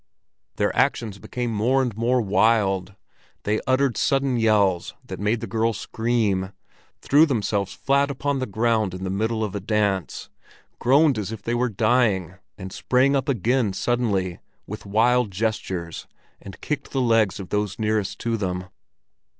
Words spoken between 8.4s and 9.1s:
ground in